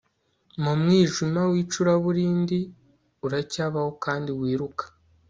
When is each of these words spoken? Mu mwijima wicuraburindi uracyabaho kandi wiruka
Mu 0.63 0.73
mwijima 0.81 1.41
wicuraburindi 1.51 2.59
uracyabaho 3.25 3.91
kandi 4.05 4.29
wiruka 4.39 4.83